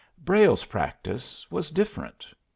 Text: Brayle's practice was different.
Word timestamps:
Brayle's 0.17 0.65
practice 0.65 1.45
was 1.51 1.69
different. 1.69 2.25